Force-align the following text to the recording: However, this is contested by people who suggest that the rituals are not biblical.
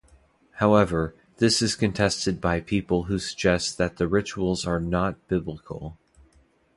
However, 0.53 1.13
this 1.37 1.61
is 1.61 1.75
contested 1.75 2.41
by 2.41 2.59
people 2.59 3.03
who 3.03 3.19
suggest 3.19 3.77
that 3.77 3.97
the 3.97 4.07
rituals 4.07 4.65
are 4.65 4.79
not 4.79 5.27
biblical. 5.27 5.95